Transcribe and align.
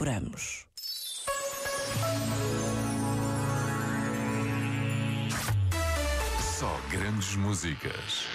decoramos. 0.00 0.66
Só 6.58 6.70
grandes 6.90 7.36
músicas. 7.36 8.26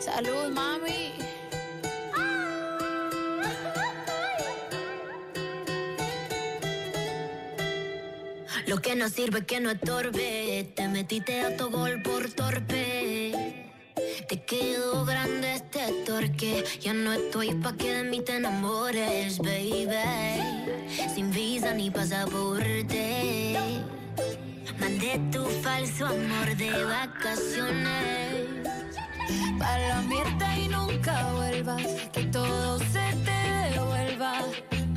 Salud, 0.00 0.50
mami. 0.52 1.12
Lo 8.66 8.78
que 8.78 8.96
no 8.96 9.08
sirve 9.08 9.46
que 9.46 9.60
no 9.60 9.70
estorbe. 9.70 10.72
Te 10.74 10.88
metiste 10.88 11.42
a 11.42 11.56
tu 11.56 11.70
gol 11.70 12.02
por 12.02 12.28
torpe. 12.32 12.85
Te 14.28 14.42
quedó 14.42 15.04
grande 15.04 15.54
este 15.54 16.04
torque. 16.04 16.64
Ya 16.80 16.92
no 16.92 17.12
estoy 17.12 17.54
pa' 17.54 17.76
que 17.76 17.94
de 17.94 18.02
mí 18.10 18.20
te 18.20 18.36
enamores, 18.36 19.38
baby. 19.38 19.86
Sin 21.14 21.30
visa 21.30 21.72
ni 21.72 21.90
pasaporte. 21.92 23.56
Mandé 24.80 25.20
tu 25.30 25.44
falso 25.62 26.06
amor 26.06 26.56
de 26.56 26.84
vacaciones. 26.84 28.46
Pa' 29.60 29.78
la 29.78 30.02
mierda 30.02 30.58
y 30.58 30.68
nunca 30.68 31.32
vuelvas. 31.34 31.86
Que 32.12 32.24
todo 32.24 32.80
se 32.80 33.06
te 33.24 33.70
devuelva. 33.70 34.42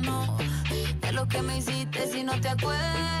No, 0.02 0.38
de 1.02 1.12
lo 1.12 1.28
que 1.28 1.40
me 1.40 1.58
hiciste 1.58 2.08
si 2.10 2.24
no 2.24 2.40
te 2.40 2.48
acuerdas. 2.48 3.20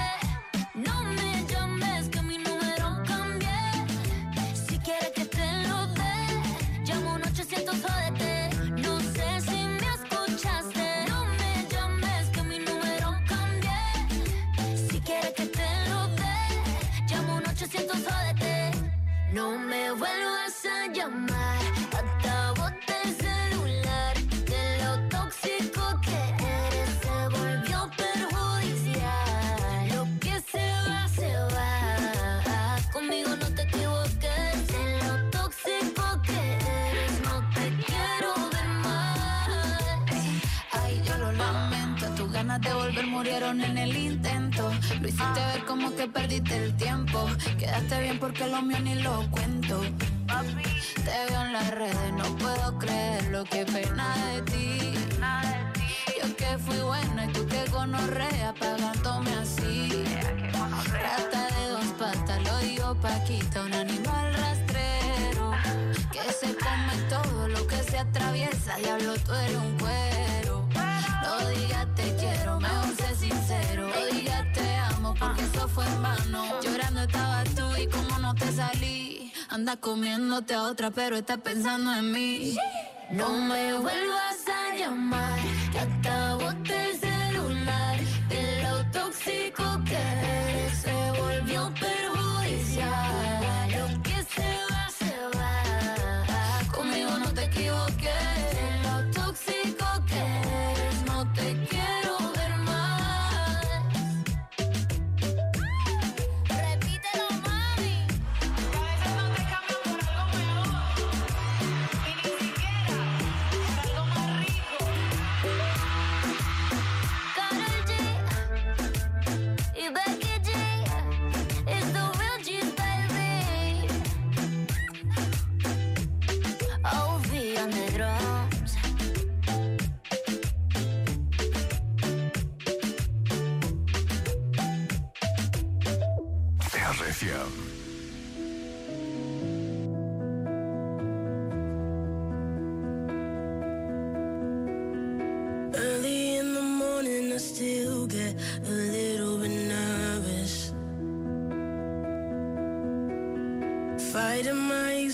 Un 17.93 17.99
800 17.99 18.13
jódete. 18.13 18.71
No 19.33 19.57
me 19.57 19.91
vuelvas 19.91 20.65
a 20.65 20.87
llamar. 20.93 21.61
Hasta 21.97 22.51
bote 22.51 22.93
el 23.03 23.11
celular. 23.15 24.15
De 24.51 24.63
lo 24.83 24.91
tóxico 25.09 25.83
que 26.01 26.19
eres 26.67 26.89
se 27.01 27.15
volvió 27.37 27.89
perjudicial. 27.97 29.89
Lo 29.93 30.03
que 30.19 30.35
se 30.51 30.65
va, 30.87 31.07
se 31.07 31.31
va. 31.55 31.71
Conmigo 32.91 33.29
no 33.35 33.47
te 33.55 33.61
equivoques. 33.63 34.67
De 34.67 34.83
lo 35.07 35.29
tóxico 35.29 36.21
que 36.23 36.39
eres, 36.89 37.13
no 37.23 37.35
te 37.55 37.65
quiero 37.85 38.31
ver 38.53 38.67
más. 38.83 39.49
Ay, 40.71 41.01
yo 41.05 41.17
lo 41.17 41.31
lamento. 41.31 42.05
Tus 42.15 42.31
ganas 42.31 42.61
de 42.61 42.73
volver 42.73 43.07
murieron 43.07 43.61
en 43.61 43.77
el 43.77 43.95
intento. 43.95 44.71
Lo 45.01 45.07
hiciste 45.07 45.39
ver 45.47 45.65
como 45.65 45.95
que 45.95 46.07
perdiste 46.07 46.55
el 46.63 46.77
tiempo. 46.77 47.27
Quedaste 47.57 48.01
bien 48.01 48.19
porque 48.19 48.47
lo 48.47 48.61
mío 48.61 48.79
ni 48.81 48.95
lo 48.95 49.27
cuento. 49.31 49.81
Te 51.03 51.25
veo 51.27 51.41
en 51.41 51.53
las 51.53 51.71
redes, 51.71 52.13
no 52.15 52.23
puedo 52.37 52.77
creer 52.77 53.23
lo 53.31 53.43
que 53.45 53.65
pena 53.65 54.15
de 54.27 54.41
ti. 54.43 54.93
Yo 56.21 56.35
que 56.35 56.57
fui 56.59 56.77
buena 56.77 57.25
y 57.25 57.33
tú 57.33 57.47
que 57.47 57.65
gonorrea 57.71 58.53
pagándome 58.59 59.31
así. 59.41 60.03
Rata 60.53 61.47
de 61.55 61.69
dos 61.69 61.85
patas, 61.97 62.43
lo 62.43 62.57
digo 62.59 62.95
Paquita, 63.01 63.63
un 63.63 63.73
animal 63.73 64.33
rastrero. 64.35 65.51
Que 66.11 66.31
se 66.31 66.55
come 66.55 66.95
todo 67.09 67.47
lo 67.47 67.65
que 67.65 67.77
se 67.77 67.97
atraviesa, 67.97 68.75
diablo, 68.75 69.15
tú 69.25 69.33
eres 69.33 69.55
un 69.57 69.77
cuero. 69.79 70.69
No 71.23 71.49
digas 71.49 71.87
salí. 78.51 79.31
Anda 79.49 79.77
comiéndote 79.77 80.53
a 80.53 80.63
otra, 80.63 80.91
pero 80.91 81.17
estás 81.17 81.39
pensando 81.39 81.93
en 81.93 82.11
mí. 82.11 82.57
No 83.11 83.29
me 83.29 83.73
vuelvas 83.73 84.45
a 84.47 84.75
llamar, 84.75 85.39
que 85.71 85.79
hasta 85.79 86.20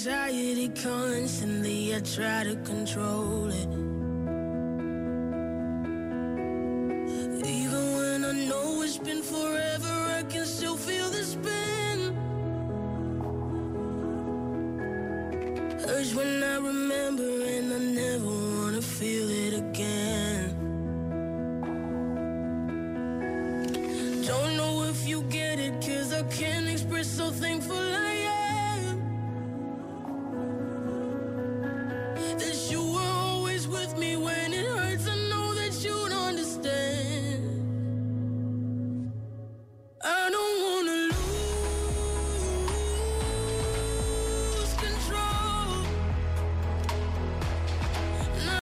anxiety 0.07 0.69
constantly, 0.69 1.95
I 1.95 1.99
try 1.99 2.43
to 2.43 2.55
control 2.57 3.47
it. 3.47 3.69
Even 7.45 7.83
when 7.95 8.25
I 8.25 8.31
know 8.47 8.81
it's 8.83 8.97
been 8.97 9.21
forever, 9.21 9.96
urge 15.89 16.13
when 16.13 16.43
I 16.43 16.57
remember 16.57 17.23
and 17.23 17.73
I 17.73 17.79
never 17.79 18.25
wanna 18.25 18.81
feel 18.81 19.29
it 19.29 19.46